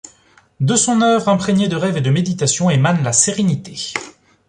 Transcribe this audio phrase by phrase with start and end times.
[0.59, 3.93] De son œuvre imprégnée de rêve et de méditation émane la sérénité.